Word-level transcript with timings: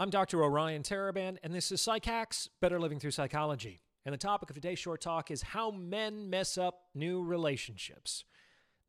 I'm 0.00 0.08
Dr. 0.08 0.42
Orion 0.42 0.82
Taraban, 0.82 1.36
and 1.42 1.54
this 1.54 1.70
is 1.70 1.82
PsycHacks 1.82 2.48
Better 2.62 2.80
Living 2.80 2.98
Through 2.98 3.10
Psychology. 3.10 3.82
And 4.06 4.14
the 4.14 4.16
topic 4.16 4.48
of 4.48 4.54
today's 4.54 4.78
short 4.78 5.02
talk 5.02 5.30
is 5.30 5.42
how 5.42 5.70
men 5.70 6.30
mess 6.30 6.56
up 6.56 6.84
new 6.94 7.22
relationships. 7.22 8.24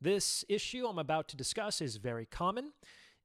This 0.00 0.42
issue 0.48 0.86
I'm 0.86 0.98
about 0.98 1.28
to 1.28 1.36
discuss 1.36 1.82
is 1.82 1.96
very 1.96 2.24
common. 2.24 2.72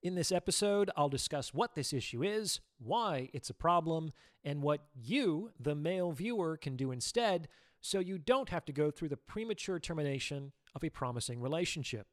In 0.04 0.16
this 0.16 0.34
episode, 0.34 0.92
I'll 0.98 1.08
discuss 1.08 1.54
what 1.54 1.76
this 1.76 1.94
issue 1.94 2.24
is, 2.24 2.60
why 2.78 3.30
it's 3.32 3.50
a 3.50 3.54
problem, 3.54 4.12
and 4.44 4.62
what 4.62 4.82
you, 4.94 5.52
the 5.58 5.74
male 5.74 6.12
viewer, 6.12 6.58
can 6.58 6.76
do 6.76 6.92
instead 6.92 7.48
so 7.80 8.00
you 8.00 8.18
don't 8.18 8.50
have 8.50 8.66
to 8.66 8.74
go 8.74 8.92
through 8.92 9.10
the 9.10 9.16
premature 9.16 9.80
termination 9.80 10.52
of 10.76 10.84
a 10.84 10.90
promising 10.90 11.40
relationship. 11.40 12.08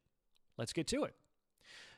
Let's 0.56 0.72
get 0.72 0.86
to 0.86 1.02
it. 1.02 1.16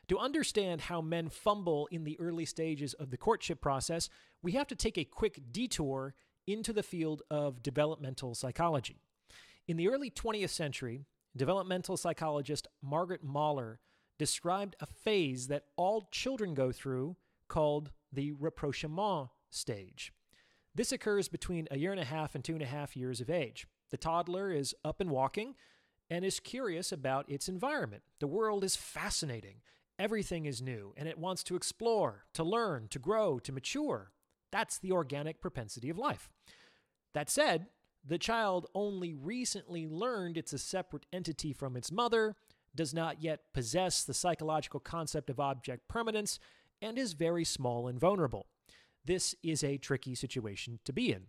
To 0.09 0.19
understand 0.19 0.81
how 0.81 1.01
men 1.01 1.27
fumble 1.27 1.87
in 1.91 2.05
the 2.05 2.17
early 2.19 2.45
stages 2.45 2.93
of 2.93 3.09
the 3.09 3.17
courtship 3.17 3.59
process, 3.59 4.09
we 4.41 4.53
have 4.53 4.67
to 4.67 4.75
take 4.75 4.97
a 4.97 5.03
quick 5.03 5.41
detour 5.51 6.15
into 6.45 6.71
the 6.71 6.83
field 6.83 7.23
of 7.29 7.61
developmental 7.61 8.33
psychology. 8.33 9.01
In 9.67 9.75
the 9.75 9.89
early 9.89 10.09
20th 10.09 10.51
century, 10.51 11.05
developmental 11.35 11.97
psychologist 11.97 12.67
Margaret 12.81 13.21
Mahler 13.21 13.79
described 14.17 14.77
a 14.79 14.85
phase 14.85 15.47
that 15.47 15.65
all 15.75 16.07
children 16.09 16.53
go 16.53 16.71
through 16.71 17.17
called 17.49 17.91
the 18.11 18.31
rapprochement 18.31 19.29
stage. 19.49 20.13
This 20.73 20.93
occurs 20.93 21.27
between 21.27 21.67
a 21.69 21.77
year 21.77 21.91
and 21.91 21.99
a 21.99 22.05
half 22.05 22.33
and 22.33 22.43
two 22.43 22.53
and 22.53 22.61
a 22.61 22.67
half 22.67 22.95
years 22.95 23.19
of 23.19 23.29
age. 23.29 23.67
The 23.91 23.97
toddler 23.97 24.51
is 24.51 24.73
up 24.85 25.01
and 25.01 25.11
walking 25.11 25.55
and 26.09 26.23
is 26.23 26.39
curious 26.39 26.93
about 26.93 27.29
its 27.29 27.49
environment. 27.49 28.03
The 28.19 28.27
world 28.27 28.63
is 28.63 28.77
fascinating 28.77 29.57
Everything 29.99 30.45
is 30.45 30.61
new, 30.61 30.93
and 30.95 31.07
it 31.07 31.17
wants 31.17 31.43
to 31.43 31.55
explore, 31.55 32.25
to 32.33 32.43
learn, 32.43 32.87
to 32.89 32.99
grow, 32.99 33.39
to 33.39 33.51
mature. 33.51 34.11
That's 34.51 34.77
the 34.77 34.91
organic 34.91 35.41
propensity 35.41 35.89
of 35.89 35.97
life. 35.97 36.29
That 37.13 37.29
said, 37.29 37.67
the 38.05 38.19
child 38.19 38.67
only 38.75 39.13
recently 39.13 39.87
learned 39.87 40.37
it's 40.37 40.53
a 40.53 40.59
separate 40.59 41.05
entity 41.11 41.51
from 41.51 41.75
its 41.75 41.91
mother, 41.91 42.35
does 42.75 42.93
not 42.93 43.23
yet 43.23 43.41
possess 43.53 44.03
the 44.03 44.13
psychological 44.13 44.79
concept 44.79 45.29
of 45.29 45.39
object 45.39 45.87
permanence, 45.87 46.39
and 46.81 46.97
is 46.97 47.13
very 47.13 47.43
small 47.43 47.87
and 47.87 47.99
vulnerable. 47.99 48.45
This 49.03 49.33
is 49.41 49.63
a 49.63 49.77
tricky 49.77 50.13
situation 50.13 50.79
to 50.85 50.93
be 50.93 51.11
in. 51.11 51.23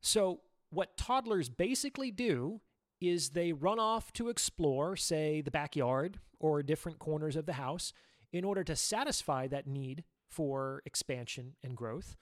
So, 0.00 0.40
what 0.70 0.96
toddlers 0.96 1.48
basically 1.48 2.10
do 2.10 2.60
is 3.08 3.30
they 3.30 3.52
run 3.52 3.78
off 3.78 4.12
to 4.14 4.28
explore, 4.28 4.96
say, 4.96 5.40
the 5.40 5.50
backyard 5.50 6.18
or 6.38 6.62
different 6.62 6.98
corners 6.98 7.36
of 7.36 7.46
the 7.46 7.54
house 7.54 7.92
in 8.32 8.44
order 8.44 8.64
to 8.64 8.76
satisfy 8.76 9.46
that 9.46 9.66
need 9.66 10.04
for 10.28 10.82
expansion 10.84 11.54
and 11.62 11.76
growth. 11.76 12.16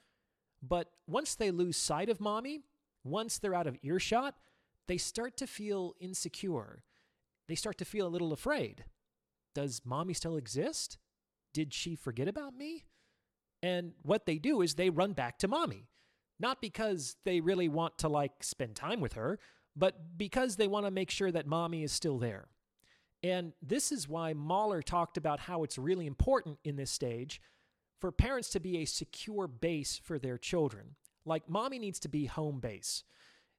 But 0.63 0.91
once 1.07 1.35
they 1.35 1.51
lose 1.51 1.77
sight 1.77 2.09
of 2.09 2.21
mommy, 2.21 2.61
once 3.05 3.39
they're 3.39 3.55
out 3.55 3.67
of 3.67 3.79
earshot, 3.83 4.35
they 4.87 4.99
start 4.99 5.37
to 5.39 5.47
feel 5.47 5.95
insecure. 6.01 6.85
They 7.49 7.55
start 7.55 7.79
to 7.79 7.85
feel 7.85 8.07
a 8.07 8.09
little 8.09 8.33
afraid. 8.33 8.85
Does 9.55 9.83
mommy 9.85 10.15
still 10.15 10.37
exist? 10.37 10.99
Did 11.53 11.75
she 11.75 11.95
forget 11.95 12.29
about 12.29 12.55
me? 12.55 12.85
And 13.63 13.93
what 14.03 14.27
they 14.27 14.39
do 14.39 14.63
is 14.63 14.75
they 14.75 14.91
run 14.91 15.13
back 15.13 15.39
to 15.39 15.49
mommy. 15.49 15.89
Not 16.41 16.61
because 16.61 17.17
they 17.25 17.41
really 17.41 17.69
want 17.69 17.99
to 17.99 18.09
like 18.09 18.43
spend 18.43 18.75
time 18.75 19.01
with 19.01 19.13
her, 19.13 19.39
but 19.77 20.19
because 20.19 20.57
they 20.57 20.67
want 20.67 20.87
to 20.87 20.91
make 20.91 21.11
sure 21.11 21.31
that 21.31 21.47
mommy 21.47 21.83
is 21.83 21.93
still 21.93 22.19
there. 22.19 22.49
And 23.23 23.53
this 23.63 23.93
is 23.93 24.09
why 24.09 24.33
Mahler 24.33 24.83
talked 24.83 25.17
about 25.17 25.41
how 25.41 25.63
it's 25.63 25.79
really 25.79 26.07
important 26.07 26.59
in 26.65 26.77
this 26.77 26.91
stage 26.91 27.41
for 28.01 28.11
parents 28.11 28.51
to 28.51 28.61
be 28.61 28.79
a 28.79 28.85
secure 28.85 29.47
base 29.47 30.01
for 30.03 30.19
their 30.19 30.37
children. 30.37 30.97
Like 31.25 31.49
mommy 31.49 31.79
needs 31.79 32.01
to 32.01 32.09
be 32.09 32.27
home 32.27 32.59
base 32.59 33.05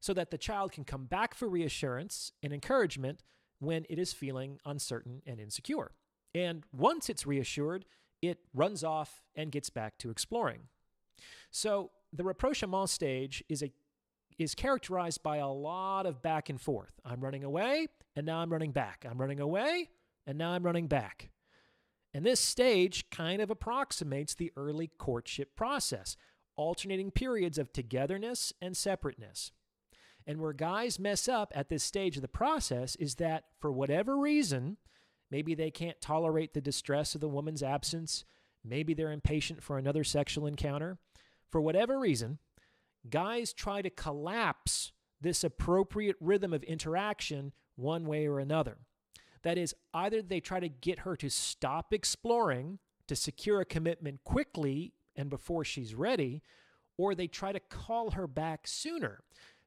so 0.02 0.14
that 0.14 0.32
the 0.32 0.38
child 0.38 0.74
can 0.74 0.84
come 0.84 1.06
back 1.06 1.34
for 1.34 1.48
reassurance 1.48 2.34
and 2.44 2.52
encouragement 2.52 3.24
when 3.60 3.86
it 3.90 3.98
is 3.98 4.12
feeling 4.12 4.60
uncertain 4.66 5.22
and 5.26 5.40
insecure. 5.40 5.92
And 6.36 6.64
once 6.74 7.10
it's 7.10 7.26
reassured, 7.26 7.86
it 8.22 8.40
runs 8.54 8.84
off 8.84 9.22
and 9.34 9.52
gets 9.52 9.70
back 9.70 9.98
to 10.00 10.10
exploring. 10.10 10.64
So, 11.52 11.92
the 12.12 12.24
rapprochement 12.24 12.90
stage 12.90 13.44
is 13.50 13.64
a 13.64 13.72
is 14.38 14.56
characterized 14.56 15.24
by 15.24 15.38
a 15.38 15.50
lot 15.50 16.06
of 16.06 16.22
back 16.22 16.50
and 16.50 16.60
forth. 16.60 16.94
I'm 17.06 17.22
running 17.22 17.44
away, 17.44 17.88
and 18.16 18.26
now 18.26 18.40
I'm 18.40 18.52
running 18.52 18.72
back. 18.72 19.06
I'm 19.10 19.20
running 19.20 19.40
away, 19.40 19.90
and 20.26 20.38
now 20.38 20.52
I'm 20.52 20.64
running 20.64 20.88
back. 20.88 21.30
And 22.14 22.26
this 22.26 22.40
stage 22.40 23.10
kind 23.10 23.42
of 23.42 23.50
approximates 23.50 24.36
the 24.36 24.52
early 24.56 24.92
courtship 24.98 25.56
process, 25.56 26.16
alternating 26.56 27.12
periods 27.12 27.58
of 27.58 27.74
togetherness 27.74 28.54
and 28.62 28.78
separateness. 28.78 29.52
And 30.26 30.40
where 30.40 30.54
guys 30.54 31.00
mess 31.00 31.28
up 31.28 31.52
at 31.56 31.70
this 31.70 31.84
stage 31.84 32.16
of 32.16 32.22
the 32.22 32.28
process 32.28 32.96
is 32.96 33.16
that, 33.16 33.46
for 33.60 33.72
whatever 33.72 34.18
reason, 34.18 34.78
maybe 35.32 35.56
they 35.56 35.72
can't 35.72 36.00
tolerate 36.00 36.54
the 36.54 36.62
distress 36.62 37.16
of 37.16 37.22
the 37.22 37.28
woman's 37.28 37.64
absence, 37.64 38.24
maybe 38.64 38.94
they're 38.94 39.12
impatient 39.12 39.62
for 39.62 39.78
another 39.78 40.04
sexual 40.04 40.46
encounter. 40.46 40.98
For 41.50 41.60
whatever 41.60 42.00
reason, 42.00 42.40
guys 43.10 43.54
try 43.54 43.82
to 43.82 43.90
collapse 43.90 44.92
this 45.22 45.44
appropriate 45.44 46.16
rhythm 46.20 46.54
of 46.54 46.64
interaction 46.64 47.54
one 47.76 48.06
way 48.06 48.28
or 48.28 48.40
another. 48.40 48.78
That 49.44 49.58
is, 49.58 49.76
either 49.94 50.22
they 50.22 50.40
try 50.40 50.60
to 50.60 50.70
get 50.70 51.00
her 51.00 51.16
to 51.18 51.30
stop 51.30 51.94
exploring 51.94 52.80
to 53.08 53.16
secure 53.16 53.62
a 53.62 53.66
commitment 53.66 54.24
quickly 54.24 54.94
and 55.16 55.30
before 55.30 55.66
she's 55.66 55.94
ready, 55.94 56.42
or 56.98 57.14
they 57.14 57.28
try 57.28 57.52
to 57.52 57.60
call 57.60 58.12
her 58.12 58.28
back 58.28 58.68
sooner 58.68 59.24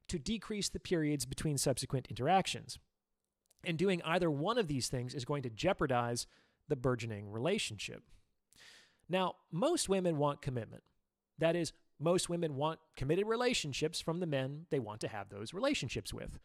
to 0.07 0.17
decrease 0.17 0.69
the 0.69 0.79
periods 0.79 1.25
between 1.25 1.57
subsequent 1.57 2.07
interactions. 2.09 2.79
And 3.65 3.77
doing 3.77 4.01
either 4.03 4.31
one 4.31 4.57
of 4.57 4.67
these 4.67 4.87
things 4.87 5.13
is 5.13 5.25
going 5.25 5.43
to 5.43 5.49
jeopardize 5.49 6.27
the 6.67 6.75
burgeoning 6.75 7.29
relationship. 7.31 8.03
Now, 9.09 9.35
most 9.51 9.89
women 9.89 10.17
want 10.17 10.41
commitment. 10.41 10.83
That 11.37 11.55
is, 11.55 11.73
most 11.99 12.29
women 12.29 12.55
want 12.55 12.79
committed 12.95 13.27
relationships 13.27 13.99
from 13.99 14.19
the 14.19 14.27
men 14.27 14.65
they 14.69 14.79
want 14.79 15.01
to 15.01 15.07
have 15.07 15.29
those 15.29 15.53
relationships 15.53 16.13
with. 16.13 16.39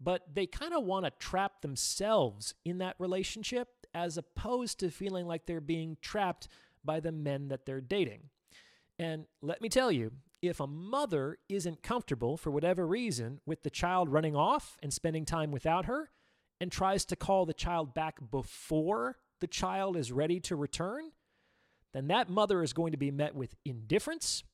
But 0.00 0.22
they 0.32 0.46
kind 0.46 0.72
of 0.74 0.84
want 0.84 1.04
to 1.04 1.10
trap 1.18 1.60
themselves 1.60 2.54
in 2.64 2.78
that 2.78 2.94
relationship 2.98 3.68
as 3.94 4.16
opposed 4.16 4.78
to 4.80 4.90
feeling 4.90 5.26
like 5.26 5.46
they're 5.46 5.60
being 5.60 5.96
trapped 6.00 6.48
by 6.84 7.00
the 7.00 7.12
men 7.12 7.48
that 7.48 7.66
they're 7.66 7.80
dating. 7.80 8.30
And 8.98 9.26
let 9.42 9.60
me 9.60 9.68
tell 9.68 9.90
you, 9.90 10.12
if 10.40 10.60
a 10.60 10.66
mother 10.66 11.38
isn't 11.48 11.82
comfortable 11.82 12.36
for 12.36 12.50
whatever 12.50 12.86
reason 12.86 13.40
with 13.44 13.62
the 13.64 13.70
child 13.70 14.08
running 14.08 14.36
off 14.36 14.76
and 14.82 14.92
spending 14.92 15.24
time 15.24 15.50
without 15.50 15.86
her 15.86 16.10
and 16.60 16.70
tries 16.70 17.04
to 17.06 17.16
call 17.16 17.44
the 17.44 17.52
child 17.52 17.92
back 17.92 18.18
before 18.30 19.16
the 19.40 19.46
child 19.46 19.96
is 19.96 20.12
ready 20.12 20.38
to 20.40 20.56
return, 20.56 21.10
then 21.92 22.08
that 22.08 22.30
mother 22.30 22.62
is 22.62 22.72
going 22.72 22.92
to 22.92 22.98
be 22.98 23.10
met 23.10 23.34
with 23.34 23.56
indifference 23.64 24.44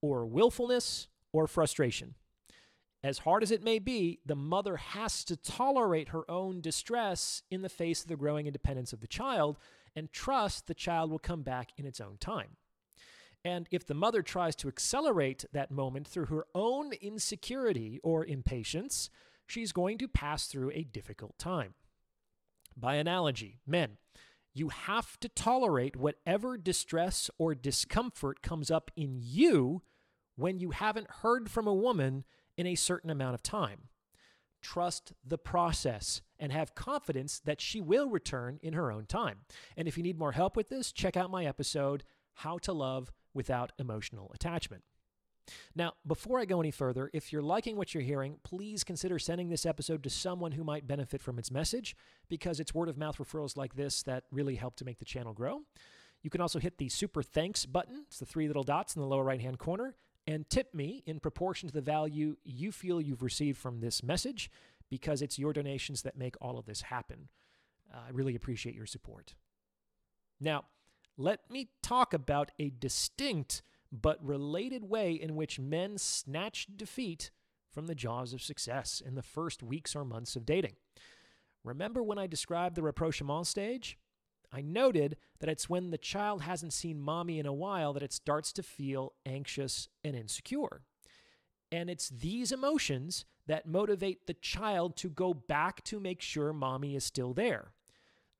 or 0.00 0.26
willfulness 0.26 1.08
or 1.32 1.46
frustration. 1.46 2.14
As 3.02 3.18
hard 3.18 3.42
as 3.42 3.50
it 3.50 3.62
may 3.62 3.78
be, 3.78 4.18
the 4.26 4.34
mother 4.34 4.76
has 4.76 5.24
to 5.24 5.36
tolerate 5.36 6.08
her 6.08 6.28
own 6.28 6.60
distress 6.60 7.42
in 7.50 7.62
the 7.62 7.68
face 7.68 8.02
of 8.02 8.08
the 8.08 8.16
growing 8.16 8.46
independence 8.46 8.92
of 8.92 9.00
the 9.00 9.06
child 9.06 9.58
and 9.94 10.12
trust 10.12 10.66
the 10.66 10.74
child 10.74 11.10
will 11.10 11.18
come 11.18 11.42
back 11.42 11.70
in 11.76 11.86
its 11.86 12.00
own 12.00 12.16
time. 12.18 12.56
And 13.44 13.68
if 13.70 13.86
the 13.86 13.94
mother 13.94 14.22
tries 14.22 14.56
to 14.56 14.68
accelerate 14.68 15.44
that 15.52 15.70
moment 15.70 16.08
through 16.08 16.26
her 16.26 16.46
own 16.54 16.92
insecurity 16.94 18.00
or 18.02 18.26
impatience, 18.26 19.10
she's 19.46 19.72
going 19.72 19.98
to 19.98 20.08
pass 20.08 20.46
through 20.46 20.72
a 20.72 20.82
difficult 20.82 21.38
time. 21.38 21.74
By 22.76 22.96
analogy, 22.96 23.60
men, 23.66 23.98
you 24.58 24.68
have 24.68 25.18
to 25.20 25.28
tolerate 25.28 25.96
whatever 25.96 26.56
distress 26.56 27.30
or 27.38 27.54
discomfort 27.54 28.42
comes 28.42 28.70
up 28.70 28.90
in 28.96 29.18
you 29.20 29.82
when 30.36 30.58
you 30.58 30.70
haven't 30.70 31.10
heard 31.22 31.50
from 31.50 31.66
a 31.66 31.74
woman 31.74 32.24
in 32.56 32.66
a 32.66 32.74
certain 32.74 33.10
amount 33.10 33.34
of 33.34 33.42
time. 33.42 33.88
Trust 34.60 35.12
the 35.24 35.38
process 35.38 36.20
and 36.38 36.52
have 36.52 36.74
confidence 36.74 37.38
that 37.40 37.60
she 37.60 37.80
will 37.80 38.08
return 38.08 38.58
in 38.62 38.72
her 38.74 38.90
own 38.90 39.06
time. 39.06 39.40
And 39.76 39.86
if 39.86 39.96
you 39.96 40.02
need 40.02 40.18
more 40.18 40.32
help 40.32 40.56
with 40.56 40.68
this, 40.68 40.92
check 40.92 41.16
out 41.16 41.30
my 41.30 41.44
episode, 41.44 42.04
How 42.34 42.58
to 42.58 42.72
Love 42.72 43.12
Without 43.32 43.72
Emotional 43.78 44.30
Attachment. 44.34 44.82
Now, 45.74 45.94
before 46.06 46.38
I 46.38 46.44
go 46.44 46.60
any 46.60 46.70
further, 46.70 47.10
if 47.12 47.32
you're 47.32 47.42
liking 47.42 47.76
what 47.76 47.94
you're 47.94 48.02
hearing, 48.02 48.36
please 48.42 48.84
consider 48.84 49.18
sending 49.18 49.48
this 49.48 49.66
episode 49.66 50.02
to 50.04 50.10
someone 50.10 50.52
who 50.52 50.64
might 50.64 50.86
benefit 50.86 51.20
from 51.20 51.38
its 51.38 51.50
message 51.50 51.96
because 52.28 52.60
it's 52.60 52.74
word 52.74 52.88
of 52.88 52.98
mouth 52.98 53.18
referrals 53.18 53.56
like 53.56 53.74
this 53.74 54.02
that 54.02 54.24
really 54.30 54.56
help 54.56 54.76
to 54.76 54.84
make 54.84 54.98
the 54.98 55.04
channel 55.04 55.32
grow. 55.32 55.62
You 56.22 56.30
can 56.30 56.40
also 56.40 56.58
hit 56.58 56.78
the 56.78 56.88
super 56.88 57.22
thanks 57.22 57.66
button. 57.66 58.04
It's 58.08 58.18
the 58.18 58.26
three 58.26 58.46
little 58.46 58.64
dots 58.64 58.96
in 58.96 59.02
the 59.02 59.08
lower 59.08 59.24
right 59.24 59.40
hand 59.40 59.58
corner 59.58 59.94
and 60.26 60.48
tip 60.50 60.74
me 60.74 61.02
in 61.06 61.20
proportion 61.20 61.68
to 61.68 61.74
the 61.74 61.80
value 61.80 62.36
you 62.44 62.70
feel 62.72 63.00
you've 63.00 63.22
received 63.22 63.58
from 63.58 63.80
this 63.80 64.02
message 64.02 64.50
because 64.90 65.22
it's 65.22 65.38
your 65.38 65.52
donations 65.52 66.02
that 66.02 66.18
make 66.18 66.36
all 66.40 66.58
of 66.58 66.66
this 66.66 66.82
happen. 66.82 67.28
Uh, 67.92 68.00
I 68.08 68.10
really 68.10 68.34
appreciate 68.34 68.74
your 68.74 68.86
support. 68.86 69.34
Now, 70.40 70.64
let 71.16 71.50
me 71.50 71.70
talk 71.82 72.14
about 72.14 72.50
a 72.58 72.70
distinct 72.70 73.62
but 73.90 74.24
related 74.24 74.84
way 74.84 75.12
in 75.12 75.36
which 75.36 75.58
men 75.58 75.98
snatch 75.98 76.66
defeat 76.76 77.30
from 77.70 77.86
the 77.86 77.94
jaws 77.94 78.32
of 78.32 78.42
success 78.42 79.02
in 79.04 79.14
the 79.14 79.22
first 79.22 79.62
weeks 79.62 79.94
or 79.94 80.04
months 80.04 80.36
of 80.36 80.46
dating. 80.46 80.74
Remember 81.64 82.02
when 82.02 82.18
I 82.18 82.26
described 82.26 82.76
the 82.76 82.82
rapprochement 82.82 83.46
stage? 83.46 83.98
I 84.50 84.62
noted 84.62 85.16
that 85.40 85.50
it's 85.50 85.68
when 85.68 85.90
the 85.90 85.98
child 85.98 86.42
hasn't 86.42 86.72
seen 86.72 87.00
mommy 87.00 87.38
in 87.38 87.46
a 87.46 87.52
while 87.52 87.92
that 87.92 88.02
it 88.02 88.12
starts 88.12 88.52
to 88.54 88.62
feel 88.62 89.12
anxious 89.26 89.88
and 90.02 90.16
insecure. 90.16 90.82
And 91.70 91.90
it's 91.90 92.08
these 92.08 92.50
emotions 92.50 93.26
that 93.46 93.66
motivate 93.66 94.26
the 94.26 94.34
child 94.34 94.96
to 94.96 95.10
go 95.10 95.34
back 95.34 95.84
to 95.84 96.00
make 96.00 96.22
sure 96.22 96.52
mommy 96.52 96.96
is 96.96 97.04
still 97.04 97.34
there. 97.34 97.72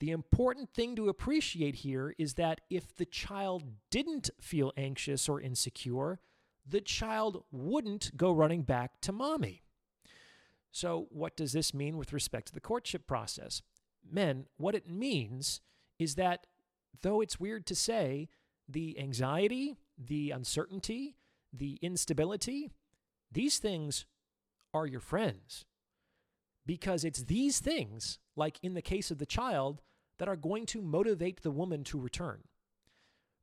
The 0.01 0.11
important 0.11 0.71
thing 0.71 0.95
to 0.97 1.09
appreciate 1.09 1.77
here 1.77 2.15
is 2.19 2.35
that 2.35 2.61
if 2.71 2.95
the 2.95 3.05
child 3.05 3.65
didn't 3.91 4.31
feel 4.41 4.73
anxious 4.77 5.29
or 5.29 5.41
insecure, 5.41 6.21
the 6.67 6.81
child 6.81 7.45
wouldn't 7.51 8.17
go 8.17 8.31
running 8.31 8.63
back 8.63 9.01
to 9.03 9.13
mommy. 9.13 9.63
So, 10.71 11.07
what 11.11 11.37
does 11.37 11.53
this 11.53 11.75
mean 11.75 11.97
with 11.97 12.13
respect 12.13 12.49
to 12.49 12.55
the 12.55 12.61
courtship 12.61 13.07
process? 13.07 13.63
Men, 14.09 14.47
what 14.57 14.75
it 14.75 14.89
means 14.89 15.61
is 15.99 16.15
that 16.15 16.47
though 17.03 17.21
it's 17.21 17.41
weird 17.41 17.67
to 17.67 17.75
say, 17.75 18.29
the 18.69 18.99
anxiety, 18.99 19.77
the 19.97 20.31
uncertainty, 20.31 21.17
the 21.53 21.79
instability, 21.83 22.71
these 23.33 23.59
things 23.59 24.05
are 24.75 24.87
your 24.87 25.01
friends. 25.01 25.65
Because 26.67 27.03
it's 27.03 27.25
these 27.25 27.61
things, 27.61 28.19
like 28.37 28.59
in 28.63 28.75
the 28.75 28.83
case 28.83 29.11
of 29.11 29.19
the 29.19 29.27
child, 29.27 29.81
that 30.19 30.29
are 30.29 30.37
going 30.37 30.67
to 30.67 30.83
motivate 30.83 31.43
the 31.43 31.51
woman 31.51 31.85
to 31.85 31.99
return. 31.99 32.43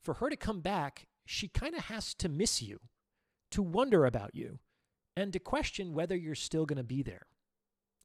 For 0.03 0.15
her 0.15 0.29
to 0.29 0.35
come 0.35 0.61
back, 0.61 1.07
she 1.25 1.47
kind 1.47 1.75
of 1.75 1.85
has 1.85 2.13
to 2.15 2.29
miss 2.29 2.61
you, 2.61 2.79
to 3.51 3.63
wonder 3.63 4.05
about 4.05 4.35
you, 4.35 4.59
and 5.17 5.33
to 5.33 5.39
question 5.39 5.93
whether 5.93 6.15
you're 6.15 6.35
still 6.35 6.65
going 6.65 6.77
to 6.77 6.83
be 6.83 7.01
there. 7.01 7.25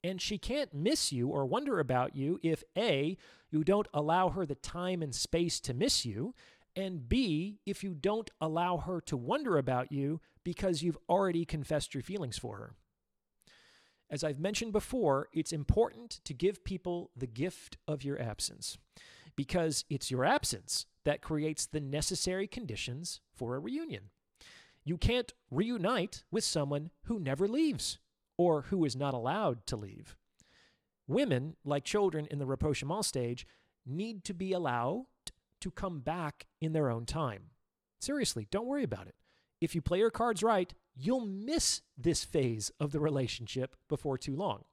And 0.02 0.20
she 0.20 0.38
can't 0.38 0.72
miss 0.72 1.12
you 1.12 1.28
or 1.28 1.44
wonder 1.44 1.78
about 1.78 2.16
you 2.16 2.40
if 2.42 2.64
A, 2.76 3.18
you 3.50 3.64
don't 3.64 3.88
allow 3.92 4.30
her 4.30 4.46
the 4.46 4.54
time 4.54 5.02
and 5.02 5.14
space 5.14 5.60
to 5.60 5.74
miss 5.74 6.06
you, 6.06 6.34
and 6.74 7.08
B, 7.08 7.58
if 7.66 7.82
you 7.84 7.94
don't 7.94 8.30
allow 8.40 8.78
her 8.78 9.00
to 9.02 9.16
wonder 9.16 9.58
about 9.58 9.92
you 9.92 10.20
because 10.44 10.82
you've 10.82 10.98
already 11.08 11.44
confessed 11.44 11.94
your 11.94 12.02
feelings 12.02 12.38
for 12.38 12.56
her. 12.56 12.74
As 14.10 14.24
I've 14.24 14.40
mentioned 14.40 14.72
before, 14.72 15.28
it's 15.32 15.52
important 15.52 16.20
to 16.24 16.34
give 16.34 16.64
people 16.64 17.10
the 17.16 17.28
gift 17.28 17.76
of 17.86 18.02
your 18.02 18.20
absence 18.20 18.76
because 19.36 19.84
it's 19.88 20.10
your 20.10 20.24
absence 20.24 20.86
that 21.04 21.22
creates 21.22 21.64
the 21.66 21.80
necessary 21.80 22.48
conditions 22.48 23.20
for 23.32 23.54
a 23.54 23.60
reunion. 23.60 24.10
You 24.84 24.98
can't 24.98 25.32
reunite 25.50 26.24
with 26.30 26.42
someone 26.42 26.90
who 27.04 27.20
never 27.20 27.46
leaves 27.46 27.98
or 28.36 28.62
who 28.62 28.84
is 28.84 28.96
not 28.96 29.14
allowed 29.14 29.66
to 29.68 29.76
leave. 29.76 30.16
Women, 31.06 31.54
like 31.64 31.84
children 31.84 32.26
in 32.30 32.38
the 32.38 32.46
rapprochement 32.46 33.04
stage, 33.04 33.46
need 33.86 34.24
to 34.24 34.34
be 34.34 34.52
allowed 34.52 35.06
to 35.60 35.70
come 35.70 36.00
back 36.00 36.46
in 36.60 36.72
their 36.72 36.90
own 36.90 37.06
time. 37.06 37.50
Seriously, 38.00 38.48
don't 38.50 38.66
worry 38.66 38.84
about 38.84 39.06
it. 39.06 39.14
If 39.60 39.74
you 39.74 39.82
play 39.82 39.98
your 39.98 40.10
cards 40.10 40.42
right, 40.42 40.72
you'll 40.94 41.26
miss 41.26 41.82
this 41.96 42.24
phase 42.24 42.70
of 42.80 42.92
the 42.92 43.00
relationship 43.00 43.76
before 43.88 44.18
too 44.18 44.36
long. 44.36 44.64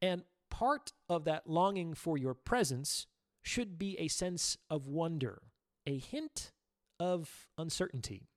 And 0.00 0.22
part 0.50 0.92
of 1.08 1.24
that 1.24 1.48
longing 1.48 1.94
for 1.94 2.16
your 2.16 2.34
presence 2.34 3.06
should 3.42 3.78
be 3.78 3.98
a 3.98 4.08
sense 4.08 4.56
of 4.70 4.86
wonder, 4.86 5.42
a 5.86 5.98
hint 5.98 6.52
of 7.00 7.48
uncertainty. 7.56 8.28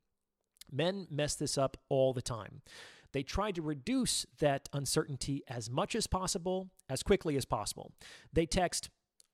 Men 0.71 1.07
mess 1.09 1.35
this 1.35 1.57
up 1.57 1.77
all 1.89 2.13
the 2.13 2.21
time. 2.21 2.61
They 3.13 3.23
try 3.23 3.51
to 3.51 3.61
reduce 3.61 4.25
that 4.39 4.69
uncertainty 4.71 5.43
as 5.47 5.69
much 5.69 5.95
as 5.95 6.07
possible, 6.07 6.69
as 6.89 7.03
quickly 7.03 7.35
as 7.35 7.45
possible. 7.45 7.91
They 8.31 8.45
text, 8.45 8.89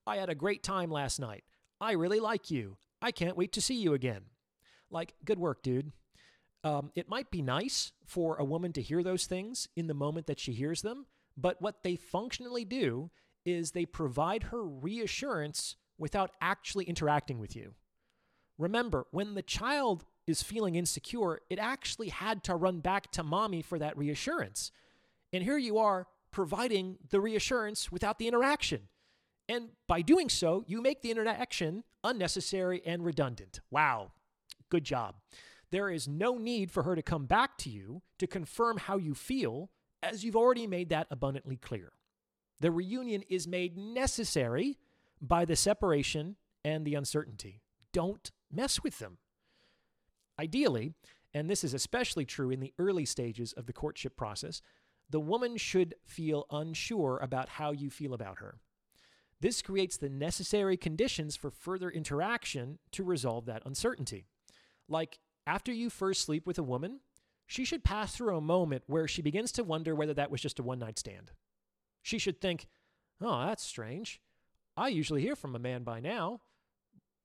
I 0.07 0.17
had 0.17 0.29
a 0.29 0.35
great 0.35 0.63
time 0.63 0.89
last 0.89 1.19
night. 1.19 1.43
I 1.79 1.91
really 1.91 2.19
like 2.19 2.49
you. 2.49 2.77
I 3.01 3.11
can't 3.11 3.37
wait 3.37 3.51
to 3.53 3.61
see 3.61 3.75
you 3.75 3.93
again. 3.93 4.21
Like, 4.89 5.13
good 5.23 5.37
work, 5.37 5.61
dude. 5.61 5.91
Um, 6.63 6.91
it 6.95 7.07
might 7.07 7.31
be 7.31 7.41
nice 7.41 7.91
for 8.05 8.35
a 8.35 8.45
woman 8.45 8.73
to 8.73 8.81
hear 8.81 9.03
those 9.03 9.25
things 9.25 9.67
in 9.75 9.87
the 9.87 9.93
moment 9.93 10.27
that 10.27 10.39
she 10.39 10.53
hears 10.53 10.81
them, 10.81 11.05
but 11.37 11.61
what 11.61 11.83
they 11.83 11.95
functionally 11.95 12.65
do 12.65 13.11
is 13.45 13.71
they 13.71 13.85
provide 13.85 14.43
her 14.43 14.63
reassurance 14.63 15.75
without 15.97 16.31
actually 16.41 16.85
interacting 16.85 17.39
with 17.39 17.55
you. 17.55 17.73
Remember, 18.57 19.05
when 19.11 19.35
the 19.35 19.41
child 19.41 20.05
is 20.25 20.43
feeling 20.43 20.75
insecure, 20.75 21.39
it 21.49 21.59
actually 21.59 22.09
had 22.09 22.43
to 22.43 22.55
run 22.55 22.79
back 22.79 23.11
to 23.11 23.23
mommy 23.23 23.61
for 23.61 23.79
that 23.79 23.97
reassurance. 23.97 24.71
And 25.31 25.43
here 25.43 25.57
you 25.57 25.77
are 25.77 26.07
providing 26.31 26.97
the 27.09 27.21
reassurance 27.21 27.91
without 27.91 28.19
the 28.19 28.27
interaction. 28.27 28.89
And 29.47 29.69
by 29.87 30.01
doing 30.01 30.27
so, 30.27 30.63
you 30.67 30.81
make 30.81 31.01
the 31.01 31.11
interaction 31.11 31.83
unnecessary 32.03 32.81
and 32.85 33.05
redundant. 33.05 33.61
Wow, 33.71 34.11
good 34.69 34.83
job. 34.83 35.15
There 35.71 35.89
is 35.89 36.07
no 36.07 36.37
need 36.37 36.71
for 36.71 36.83
her 36.83 36.95
to 36.95 37.01
come 37.01 37.25
back 37.25 37.57
to 37.59 37.69
you 37.69 38.01
to 38.19 38.27
confirm 38.27 38.77
how 38.77 38.97
you 38.97 39.13
feel, 39.13 39.69
as 40.01 40.23
you've 40.23 40.35
already 40.35 40.67
made 40.67 40.89
that 40.89 41.07
abundantly 41.11 41.57
clear. 41.57 41.91
The 42.59 42.71
reunion 42.71 43.23
is 43.29 43.47
made 43.47 43.77
necessary 43.77 44.77
by 45.21 45.45
the 45.45 45.55
separation 45.55 46.37
and 46.63 46.85
the 46.85 46.95
uncertainty. 46.95 47.61
Don't 47.91 48.31
mess 48.51 48.83
with 48.83 48.99
them. 48.99 49.17
Ideally, 50.39 50.93
and 51.33 51.49
this 51.49 51.63
is 51.63 51.73
especially 51.73 52.25
true 52.25 52.49
in 52.49 52.59
the 52.59 52.73
early 52.79 53.05
stages 53.05 53.53
of 53.53 53.65
the 53.65 53.73
courtship 53.73 54.15
process, 54.15 54.61
the 55.09 55.19
woman 55.19 55.57
should 55.57 55.95
feel 56.05 56.45
unsure 56.51 57.19
about 57.21 57.49
how 57.49 57.71
you 57.71 57.89
feel 57.89 58.13
about 58.13 58.39
her. 58.39 58.57
This 59.39 59.61
creates 59.61 59.97
the 59.97 60.09
necessary 60.09 60.77
conditions 60.77 61.35
for 61.35 61.51
further 61.51 61.89
interaction 61.89 62.79
to 62.91 63.03
resolve 63.03 63.45
that 63.45 63.63
uncertainty. 63.65 64.25
Like 64.89 65.19
after 65.47 65.71
you 65.71 65.89
first 65.89 66.23
sleep 66.23 66.45
with 66.45 66.59
a 66.59 66.63
woman, 66.63 66.99
she 67.47 67.63
should 67.63 67.83
pass 67.83 68.13
through 68.13 68.35
a 68.35 68.41
moment 68.41 68.83
where 68.87 69.07
she 69.07 69.21
begins 69.21 69.53
to 69.53 69.63
wonder 69.63 69.95
whether 69.95 70.13
that 70.13 70.29
was 70.29 70.41
just 70.41 70.59
a 70.59 70.63
one 70.63 70.79
night 70.79 70.99
stand. 70.99 71.31
She 72.01 72.19
should 72.19 72.41
think, 72.41 72.67
oh, 73.21 73.45
that's 73.45 73.63
strange. 73.63 74.21
I 74.75 74.89
usually 74.89 75.21
hear 75.21 75.35
from 75.35 75.55
a 75.55 75.59
man 75.59 75.83
by 75.83 76.01
now 76.01 76.41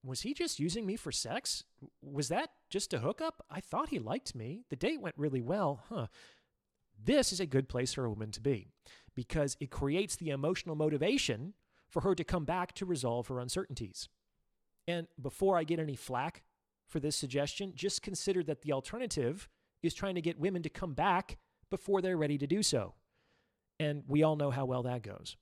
was 0.05 0.23
he 0.23 0.35
just 0.35 0.59
using 0.59 0.85
me 0.85 0.97
for 0.97 1.13
sex? 1.13 1.63
Was 2.03 2.29
that 2.29 2.51
just 2.71 2.93
a 2.93 2.99
hookup? 2.99 3.45
I 3.49 3.61
thought 3.61 3.91
he 3.91 4.01
liked 4.01 4.35
me. 4.35 4.65
The 4.69 4.77
date 4.77 5.01
went 5.01 5.15
really 5.17 5.41
well, 5.41 5.85
huh? 5.89 6.09
This 7.01 7.33
is 7.33 7.39
a 7.39 7.47
good 7.47 7.69
place 7.69 7.93
for 7.93 8.05
a 8.05 8.11
woman 8.11 8.33
to 8.33 8.41
be 8.41 8.69
because 9.15 9.57
it 9.61 9.71
creates 9.71 10.17
the 10.17 10.31
emotional 10.31 10.75
motivation 10.75 11.55
for 11.89 12.01
her 12.03 12.15
to 12.15 12.25
come 12.25 12.45
back 12.45 12.75
to 12.75 12.87
resolve 12.87 13.29
her 13.29 13.39
uncertainties. 13.39 14.09
And 14.89 15.07
before 15.21 15.57
I 15.57 15.65
get 15.65 15.79
any 15.79 15.95
flack 15.95 16.43
for 16.93 17.01
this 17.01 17.17
suggestion, 17.17 17.73
just 17.75 18.03
consider 18.03 18.43
that 18.45 18.63
the 18.63 18.73
alternative 18.73 19.49
is 19.83 19.95
trying 19.95 20.15
to 20.15 20.21
get 20.21 20.39
women 20.39 20.63
to 20.63 20.69
come 20.69 20.95
back 20.95 21.39
before 21.71 22.01
they're 22.01 22.17
ready 22.17 22.39
to 22.39 22.47
do 22.47 22.63
so. 22.63 22.95
And 23.81 24.05
we 24.07 24.23
all 24.23 24.37
know 24.37 24.51
how 24.51 24.65
well 24.65 24.83
that 24.85 25.03
goes. 25.03 25.37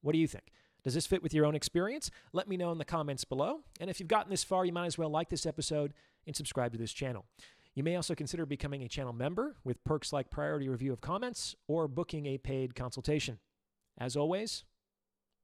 What 0.00 0.12
do 0.12 0.18
you 0.18 0.26
think? 0.26 0.52
Does 0.82 0.94
this 0.94 1.06
fit 1.06 1.22
with 1.22 1.34
your 1.34 1.44
own 1.44 1.54
experience? 1.54 2.10
Let 2.32 2.48
me 2.48 2.56
know 2.56 2.72
in 2.72 2.78
the 2.78 2.84
comments 2.84 3.24
below. 3.24 3.60
And 3.80 3.90
if 3.90 4.00
you've 4.00 4.08
gotten 4.08 4.30
this 4.30 4.44
far, 4.44 4.64
you 4.64 4.72
might 4.72 4.86
as 4.86 4.96
well 4.96 5.10
like 5.10 5.28
this 5.28 5.46
episode 5.46 5.92
and 6.26 6.34
subscribe 6.34 6.72
to 6.72 6.78
this 6.78 6.92
channel. 6.92 7.26
You 7.74 7.82
may 7.84 7.94
also 7.96 8.14
consider 8.14 8.46
becoming 8.46 8.82
a 8.82 8.88
channel 8.88 9.12
member 9.12 9.56
with 9.64 9.84
perks 9.84 10.12
like 10.12 10.30
priority 10.30 10.68
review 10.68 10.92
of 10.92 11.00
comments 11.00 11.54
or 11.66 11.86
booking 11.86 12.26
a 12.26 12.38
paid 12.38 12.74
consultation. 12.74 13.38
As 13.98 14.16
always, 14.16 14.64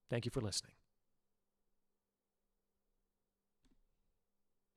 thank 0.08 0.24
you 0.24 0.30
for 0.30 0.40
listening. 0.40 0.72